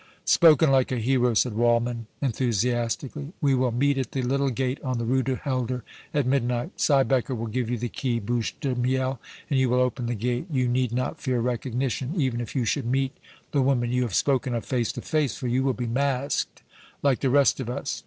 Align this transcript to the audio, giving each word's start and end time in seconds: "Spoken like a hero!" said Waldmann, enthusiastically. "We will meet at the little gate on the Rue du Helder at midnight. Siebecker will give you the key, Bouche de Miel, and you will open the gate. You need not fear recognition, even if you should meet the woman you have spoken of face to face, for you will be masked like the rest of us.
"Spoken 0.25 0.71
like 0.71 0.91
a 0.91 0.97
hero!" 0.97 1.35
said 1.35 1.53
Waldmann, 1.53 2.07
enthusiastically. 2.23 3.33
"We 3.39 3.53
will 3.53 3.69
meet 3.71 3.99
at 3.99 4.13
the 4.13 4.23
little 4.23 4.49
gate 4.49 4.81
on 4.81 4.97
the 4.97 5.05
Rue 5.05 5.21
du 5.21 5.35
Helder 5.35 5.83
at 6.11 6.25
midnight. 6.25 6.71
Siebecker 6.81 7.35
will 7.35 7.45
give 7.45 7.69
you 7.69 7.77
the 7.77 7.87
key, 7.87 8.19
Bouche 8.19 8.59
de 8.61 8.73
Miel, 8.73 9.19
and 9.47 9.59
you 9.59 9.69
will 9.69 9.77
open 9.79 10.07
the 10.07 10.15
gate. 10.15 10.47
You 10.51 10.67
need 10.67 10.91
not 10.91 11.21
fear 11.21 11.39
recognition, 11.39 12.13
even 12.19 12.41
if 12.41 12.55
you 12.55 12.65
should 12.65 12.87
meet 12.87 13.15
the 13.51 13.61
woman 13.61 13.91
you 13.91 14.01
have 14.01 14.15
spoken 14.15 14.55
of 14.55 14.65
face 14.65 14.91
to 14.93 15.03
face, 15.03 15.37
for 15.37 15.47
you 15.47 15.63
will 15.63 15.73
be 15.73 15.85
masked 15.85 16.63
like 17.03 17.19
the 17.19 17.29
rest 17.29 17.59
of 17.59 17.69
us. 17.69 17.99